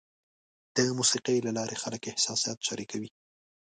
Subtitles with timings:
[0.75, 3.09] د موسیقۍ له لارې خلک احساسات شریکوي.